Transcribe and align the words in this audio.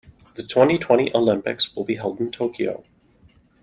The 0.33 0.41
twenty-twenty 0.41 1.13
Olympics 1.13 1.75
will 1.75 1.83
be 1.83 1.93
held 1.97 2.19
in 2.19 2.31
Tokyo. 2.31 2.83